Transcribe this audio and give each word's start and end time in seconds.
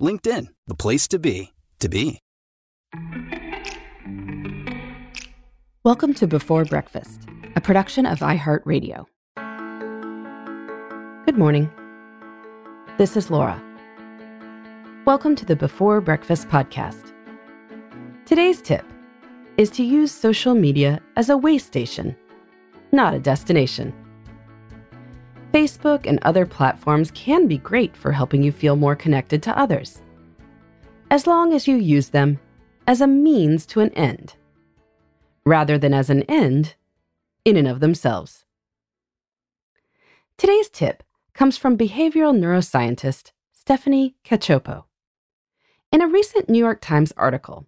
LinkedIn, 0.00 0.46
the 0.66 0.74
place 0.74 1.06
to 1.08 1.18
be, 1.18 1.52
to 1.78 1.88
be. 1.88 2.20
Welcome 5.84 6.14
to 6.14 6.26
Before 6.26 6.64
Breakfast, 6.64 7.20
a 7.54 7.60
production 7.60 8.06
of 8.06 8.20
iHeartRadio. 8.20 9.04
Good 11.26 11.36
morning. 11.36 11.70
This 12.96 13.16
is 13.16 13.30
Laura. 13.30 13.62
Welcome 15.04 15.36
to 15.36 15.44
the 15.44 15.56
Before 15.56 16.00
Breakfast 16.00 16.48
podcast. 16.48 17.12
Today's 18.24 18.62
tip 18.62 18.84
is 19.58 19.70
to 19.70 19.82
use 19.82 20.12
social 20.12 20.54
media 20.54 21.00
as 21.16 21.28
a 21.28 21.36
way 21.36 21.58
station, 21.58 22.16
not 22.92 23.12
a 23.12 23.18
destination. 23.18 23.92
Facebook 25.52 26.06
and 26.06 26.18
other 26.22 26.46
platforms 26.46 27.10
can 27.10 27.46
be 27.46 27.58
great 27.58 27.96
for 27.96 28.12
helping 28.12 28.42
you 28.42 28.52
feel 28.52 28.76
more 28.76 28.94
connected 28.94 29.42
to 29.42 29.58
others, 29.58 30.00
as 31.10 31.26
long 31.26 31.52
as 31.52 31.66
you 31.66 31.76
use 31.76 32.10
them 32.10 32.38
as 32.86 33.00
a 33.00 33.06
means 33.06 33.66
to 33.66 33.80
an 33.80 33.90
end 33.94 34.34
rather 35.44 35.78
than 35.78 35.94
as 35.94 36.10
an 36.10 36.22
end 36.24 36.74
in 37.44 37.56
and 37.56 37.66
of 37.66 37.80
themselves. 37.80 38.44
Today's 40.36 40.68
tip 40.68 41.02
comes 41.34 41.56
from 41.56 41.76
behavioral 41.76 42.36
neuroscientist 42.36 43.32
Stephanie 43.52 44.16
Cacioppo. 44.24 44.84
In 45.92 46.02
a 46.02 46.08
recent 46.08 46.48
New 46.48 46.58
York 46.58 46.80
Times 46.80 47.12
article, 47.16 47.66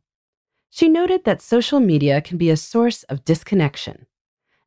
she 0.71 0.89
noted 0.89 1.25
that 1.25 1.43
social 1.43 1.81
media 1.81 2.21
can 2.21 2.39
be 2.39 2.51
a 2.51 2.57
source 2.57 3.03
of 3.05 3.25
disconnection 3.25 4.07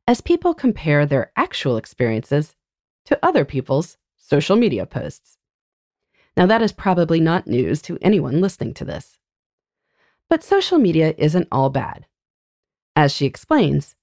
as 0.06 0.20
people 0.20 0.54
compare 0.54 1.04
their 1.04 1.32
actual 1.36 1.76
experiences 1.76 2.54
to 3.06 3.18
other 3.24 3.44
people's 3.44 3.96
social 4.16 4.56
media 4.56 4.86
posts. 4.86 5.38
Now, 6.36 6.46
that 6.46 6.62
is 6.62 6.72
probably 6.72 7.18
not 7.18 7.46
news 7.46 7.80
to 7.82 7.98
anyone 8.02 8.40
listening 8.40 8.74
to 8.74 8.84
this. 8.84 9.18
But 10.28 10.44
social 10.44 10.78
media 10.78 11.14
isn't 11.16 11.48
all 11.50 11.70
bad. 11.70 12.06
As 12.94 13.12
she 13.12 13.26
explains, 13.26 13.94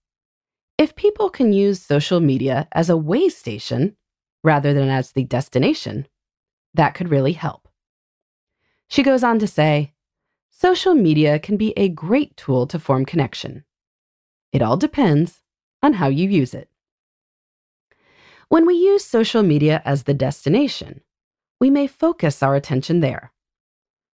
if 0.78 0.96
people 0.96 1.30
can 1.30 1.54
use 1.54 1.82
social 1.82 2.20
media 2.20 2.68
as 2.72 2.90
a 2.90 2.98
way 2.98 3.30
station 3.30 3.96
rather 4.44 4.74
than 4.74 4.90
as 4.90 5.12
the 5.12 5.24
destination, 5.24 6.08
that 6.74 6.96
could 6.96 7.10
really 7.10 7.34
help. 7.34 7.68
She 8.88 9.04
goes 9.04 9.24
on 9.24 9.40
to 9.40 9.48
say, 9.48 9.94
social 10.50 10.94
media 10.94 11.40
can 11.40 11.58
be 11.58 11.74
a 11.78 11.90
great 11.90 12.36
tool 12.36 12.66
to 12.68 12.80
form 12.80 13.06
connection. 13.06 13.64
It 14.52 14.62
all 14.62 14.78
depends 14.78 15.42
on 15.82 15.94
how 15.94 16.08
you 16.08 16.30
use 16.30 16.54
it. 16.54 16.70
When 18.54 18.66
we 18.68 18.76
use 18.76 19.04
social 19.04 19.42
media 19.42 19.82
as 19.84 20.04
the 20.04 20.14
destination, 20.14 21.02
we 21.60 21.70
may 21.70 21.88
focus 21.88 22.44
our 22.44 22.56
attention 22.56 23.00
there, 23.00 23.34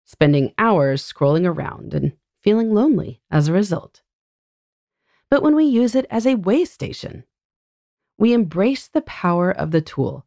spending 0.04 0.54
hours 0.56 1.02
scrolling 1.02 1.46
around 1.46 1.92
and 1.92 2.12
feeling 2.42 2.72
lonely 2.72 3.20
as 3.30 3.48
a 3.48 3.52
result 3.52 4.00
but 5.30 5.42
when 5.42 5.54
we 5.54 5.64
use 5.64 5.94
it 5.94 6.06
as 6.10 6.26
a 6.26 6.34
way 6.34 6.64
station. 6.64 7.24
We 8.18 8.32
embrace 8.34 8.88
the 8.88 9.00
power 9.02 9.50
of 9.50 9.70
the 9.70 9.80
tool 9.80 10.26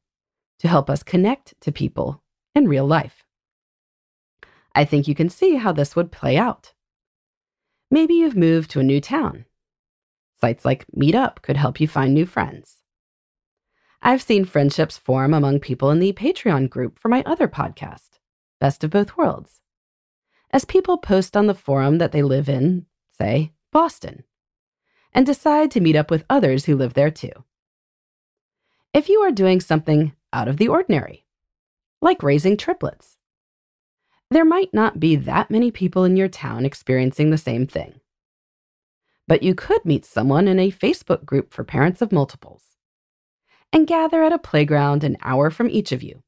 to 0.60 0.68
help 0.68 0.90
us 0.90 1.04
connect 1.04 1.60
to 1.62 1.72
people 1.72 2.24
in 2.56 2.68
real 2.68 2.88
life. 2.88 3.26
I 4.74 4.86
think 4.86 5.08
you 5.08 5.14
can 5.14 5.30
see 5.30 5.56
how 5.56 5.74
this 5.74 5.96
would 5.96 6.12
play 6.12 6.38
out. 6.38 6.74
Maybe 7.92 8.16
you've 8.16 8.38
moved 8.38 8.72
to 8.72 8.80
a 8.80 8.84
new 8.84 9.02
town. 9.02 9.46
Sites 10.40 10.66
like 10.66 10.86
Meetup 10.98 11.42
could 11.42 11.58
help 11.58 11.80
you 11.80 11.88
find 11.88 12.14
new 12.14 12.26
friends. 12.26 12.83
I've 14.06 14.22
seen 14.22 14.44
friendships 14.44 14.98
form 14.98 15.34
among 15.34 15.62
people 15.62 15.90
in 15.90 16.00
the 16.00 16.12
Patreon 16.12 16.70
group 16.70 17.00
for 17.00 17.08
my 17.08 17.24
other 17.26 17.48
podcast, 17.48 18.20
Best 18.60 18.84
of 18.84 18.90
Both 18.90 19.16
Worlds. 19.16 19.62
As 20.52 20.66
people 20.66 20.98
post 20.98 21.38
on 21.38 21.48
the 21.48 21.56
forum 21.56 22.00
that 22.00 22.12
they 22.12 22.22
live 22.22 22.50
in, 22.50 22.86
say, 23.18 23.54
Boston, 23.72 24.26
and 25.14 25.26
decide 25.26 25.72
to 25.72 25.80
meet 25.80 25.96
up 25.96 26.12
with 26.12 26.26
others 26.30 26.66
who 26.66 26.76
live 26.76 26.96
there 26.96 27.10
too. 27.10 27.32
If 28.94 29.08
you 29.08 29.22
are 29.22 29.32
doing 29.32 29.62
something 29.62 30.12
out 30.34 30.50
of 30.50 30.58
the 30.58 30.68
ordinary, 30.68 31.26
like 32.02 32.22
raising 32.22 32.58
triplets, 32.58 33.18
there 34.30 34.44
might 34.44 34.74
not 34.74 35.00
be 35.00 35.16
that 35.16 35.50
many 35.50 35.72
people 35.72 36.04
in 36.04 36.18
your 36.18 36.28
town 36.28 36.66
experiencing 36.66 37.30
the 37.30 37.38
same 37.38 37.68
thing. 37.68 38.02
But 39.30 39.44
you 39.44 39.56
could 39.56 39.86
meet 39.86 40.04
someone 40.04 40.50
in 40.50 40.60
a 40.60 40.72
Facebook 40.72 41.24
group 41.24 41.54
for 41.54 41.64
parents 41.64 42.02
of 42.02 42.12
multiples 42.12 42.73
and 43.74 43.88
gather 43.88 44.24
at 44.24 44.32
a 44.32 44.38
playground 44.38 45.04
an 45.04 45.18
hour 45.24 45.50
from 45.50 45.70
each 45.70 45.92
of 45.92 46.04
you, 46.04 46.24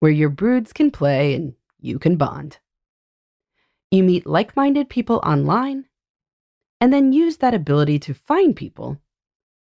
where 0.00 0.10
your 0.10 0.30
broods 0.30 0.72
can 0.72 0.90
play 0.90 1.34
and 1.34 1.54
you 1.78 1.98
can 1.98 2.16
bond. 2.16 2.58
You 3.90 4.02
meet 4.02 4.26
like 4.26 4.56
minded 4.56 4.88
people 4.88 5.20
online 5.22 5.84
and 6.80 6.92
then 6.92 7.12
use 7.12 7.36
that 7.36 7.54
ability 7.54 7.98
to 8.00 8.14
find 8.14 8.56
people 8.56 8.98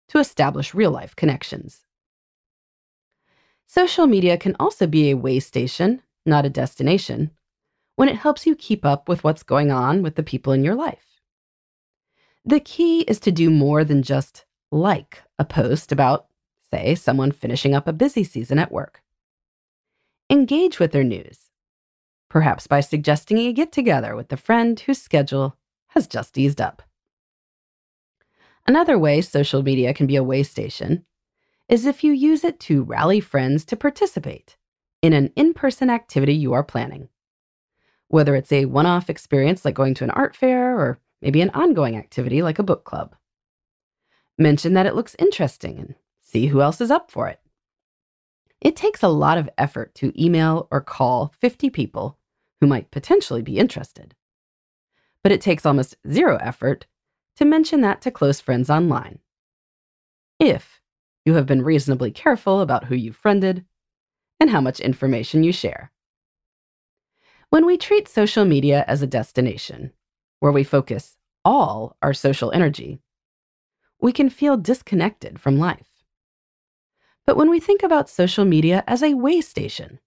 to 0.08 0.18
establish 0.18 0.74
real 0.74 0.92
life 0.92 1.16
connections. 1.16 1.84
Social 3.66 4.06
media 4.06 4.38
can 4.38 4.54
also 4.60 4.86
be 4.86 5.10
a 5.10 5.16
way 5.16 5.40
station, 5.40 6.02
not 6.24 6.46
a 6.46 6.50
destination, 6.50 7.32
when 7.96 8.08
it 8.08 8.16
helps 8.16 8.46
you 8.46 8.54
keep 8.54 8.84
up 8.84 9.08
with 9.08 9.24
what's 9.24 9.42
going 9.42 9.72
on 9.72 10.02
with 10.02 10.14
the 10.14 10.22
people 10.22 10.52
in 10.52 10.62
your 10.62 10.74
life. 10.76 11.20
The 12.44 12.60
key 12.60 13.00
is 13.02 13.18
to 13.20 13.32
do 13.32 13.50
more 13.50 13.82
than 13.82 14.02
just 14.04 14.44
like 14.70 15.22
a 15.38 15.44
post 15.44 15.90
about, 15.90 16.25
say, 16.70 16.94
someone 16.94 17.32
finishing 17.32 17.74
up 17.74 17.86
a 17.86 17.92
busy 17.92 18.24
season 18.24 18.58
at 18.58 18.72
work. 18.72 19.02
Engage 20.28 20.78
with 20.78 20.92
their 20.92 21.04
news, 21.04 21.50
perhaps 22.28 22.66
by 22.66 22.80
suggesting 22.80 23.38
a 23.38 23.52
get 23.52 23.72
together 23.72 24.16
with 24.16 24.32
a 24.32 24.36
friend 24.36 24.80
whose 24.80 25.00
schedule 25.00 25.56
has 25.88 26.06
just 26.06 26.36
eased 26.36 26.60
up. 26.60 26.82
Another 28.66 28.98
way 28.98 29.20
social 29.20 29.62
media 29.62 29.94
can 29.94 30.06
be 30.06 30.16
a 30.16 30.24
way 30.24 30.42
station 30.42 31.04
is 31.68 31.86
if 31.86 32.02
you 32.02 32.12
use 32.12 32.44
it 32.44 32.58
to 32.60 32.82
rally 32.82 33.20
friends 33.20 33.64
to 33.64 33.76
participate 33.76 34.56
in 35.02 35.12
an 35.12 35.32
in 35.36 35.54
person 35.54 35.90
activity 35.90 36.34
you 36.34 36.52
are 36.52 36.64
planning. 36.64 37.08
Whether 38.08 38.34
it's 38.34 38.52
a 38.52 38.64
one 38.64 38.86
off 38.86 39.10
experience 39.10 39.64
like 39.64 39.74
going 39.74 39.94
to 39.94 40.04
an 40.04 40.10
art 40.10 40.36
fair 40.36 40.78
or 40.78 41.00
maybe 41.22 41.40
an 41.40 41.50
ongoing 41.50 41.96
activity 41.96 42.42
like 42.42 42.58
a 42.58 42.64
book 42.64 42.84
club. 42.84 43.14
Mention 44.38 44.74
that 44.74 44.86
it 44.86 44.94
looks 44.94 45.16
interesting 45.18 45.78
and 45.78 45.94
see 46.36 46.48
who 46.48 46.60
else 46.60 46.82
is 46.82 46.90
up 46.90 47.10
for 47.10 47.28
it. 47.28 47.40
It 48.60 48.76
takes 48.76 49.02
a 49.02 49.08
lot 49.08 49.38
of 49.38 49.48
effort 49.56 49.94
to 49.96 50.12
email 50.22 50.68
or 50.70 50.82
call 50.82 51.32
50 51.40 51.70
people 51.70 52.18
who 52.60 52.66
might 52.66 52.90
potentially 52.90 53.40
be 53.40 53.56
interested. 53.56 54.14
But 55.22 55.32
it 55.32 55.40
takes 55.40 55.64
almost 55.64 55.96
zero 56.06 56.36
effort 56.36 56.84
to 57.36 57.46
mention 57.46 57.80
that 57.80 58.02
to 58.02 58.10
close 58.10 58.38
friends 58.38 58.68
online. 58.68 59.18
If 60.38 60.82
you 61.24 61.34
have 61.34 61.46
been 61.46 61.62
reasonably 61.62 62.10
careful 62.10 62.60
about 62.60 62.84
who 62.84 62.94
you 62.94 63.12
friended 63.12 63.64
and 64.38 64.50
how 64.50 64.60
much 64.60 64.78
information 64.78 65.42
you 65.42 65.52
share. 65.52 65.90
When 67.48 67.64
we 67.64 67.78
treat 67.78 68.08
social 68.08 68.44
media 68.44 68.84
as 68.86 69.00
a 69.00 69.06
destination, 69.06 69.92
where 70.40 70.52
we 70.52 70.64
focus 70.64 71.16
all 71.46 71.96
our 72.02 72.12
social 72.12 72.52
energy, 72.52 73.00
we 74.02 74.12
can 74.12 74.28
feel 74.28 74.58
disconnected 74.58 75.40
from 75.40 75.58
life. 75.58 75.95
But 77.26 77.36
when 77.36 77.50
we 77.50 77.60
think 77.60 77.82
about 77.82 78.08
social 78.08 78.44
media 78.44 78.84
as 78.86 79.02
a 79.02 79.14
way 79.14 79.40
station, 79.40 79.98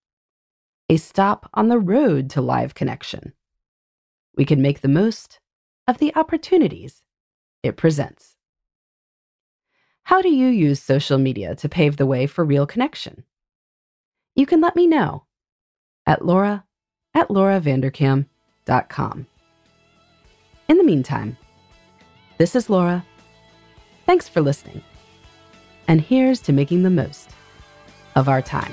a 0.89 0.97
stop 0.97 1.49
on 1.53 1.67
the 1.67 1.79
road 1.79 2.29
to 2.31 2.41
live 2.41 2.73
connection, 2.73 3.33
we 4.35 4.45
can 4.45 4.61
make 4.61 4.81
the 4.81 4.87
most 4.87 5.39
of 5.87 5.97
the 5.97 6.15
opportunities 6.15 7.03
it 7.61 7.75
presents. 7.75 8.37
How 10.03 10.21
do 10.21 10.29
you 10.29 10.47
use 10.47 10.81
social 10.81 11.17
media 11.17 11.55
to 11.55 11.69
pave 11.69 11.97
the 11.97 12.05
way 12.05 12.25
for 12.25 12.45
real 12.45 12.65
connection? 12.65 13.25
You 14.35 14.45
can 14.45 14.61
let 14.61 14.75
me 14.75 14.87
know 14.87 15.25
at 16.05 16.25
laura 16.25 16.63
at 17.13 17.27
lauravanderkam.com. 17.27 19.27
In 20.67 20.77
the 20.77 20.83
meantime, 20.83 21.37
this 22.37 22.55
is 22.55 22.69
Laura. 22.69 23.03
Thanks 24.05 24.29
for 24.29 24.41
listening. 24.41 24.83
And 25.89 25.99
here's 25.99 26.39
to 26.41 26.53
making 26.53 26.83
the 26.83 26.91
most 26.91 27.31
of 28.15 28.29
our 28.29 28.43
time. 28.43 28.71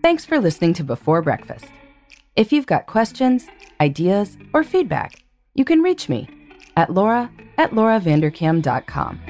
Thanks 0.00 0.24
for 0.24 0.38
listening 0.38 0.74
to 0.74 0.84
Before 0.84 1.22
Breakfast. 1.22 1.66
If 2.36 2.52
you've 2.52 2.66
got 2.66 2.86
questions, 2.86 3.48
ideas, 3.80 4.38
or 4.52 4.62
feedback, 4.62 5.24
you 5.54 5.64
can 5.64 5.82
reach 5.82 6.08
me 6.08 6.28
at 6.76 6.90
laura 6.90 7.32
at 7.58 7.72
lauravanderkam.com. 7.72 9.20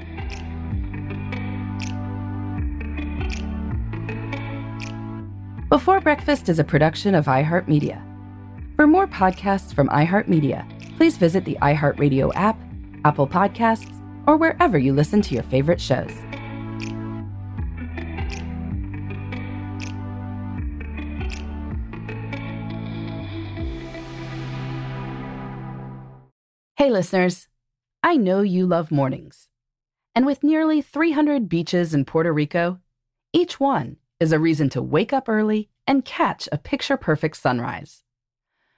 Before 5.71 6.01
Breakfast 6.01 6.51
is 6.51 6.59
a 6.59 6.65
production 6.65 7.15
of 7.15 7.25
iHeartMedia. 7.25 8.03
For 8.77 8.87
more 8.87 9.07
podcasts 9.07 9.73
from 9.73 9.89
iHeartMedia, 9.89 10.74
please 10.97 11.17
visit 11.17 11.45
the 11.45 11.59
iHeartRadio 11.61 12.33
app, 12.35 12.59
Apple 13.05 13.27
Podcasts, 13.27 13.93
or 14.27 14.37
wherever 14.37 14.79
you 14.79 14.93
listen 14.93 15.21
to 15.23 15.35
your 15.35 15.43
favorite 15.45 15.81
shows. 15.81 16.13
Hey, 26.77 26.91
listeners. 26.91 27.49
I 28.03 28.17
know 28.17 28.43
you 28.43 28.67
love 28.67 28.91
mornings. 28.91 29.49
And 30.15 30.27
with 30.27 30.45
nearly 30.45 30.83
300 30.83 31.49
beaches 31.49 31.95
in 31.95 32.05
Puerto 32.05 32.33
Rico, 32.33 32.79
each 33.33 33.59
one 33.59 33.97
is 34.21 34.33
a 34.33 34.39
reason 34.39 34.69
to 34.71 34.83
wake 34.83 35.13
up 35.13 35.29
early 35.29 35.71
and 35.87 36.05
catch 36.05 36.49
a 36.53 36.59
picture 36.59 36.97
perfect 36.97 37.37
sunrise. 37.37 38.04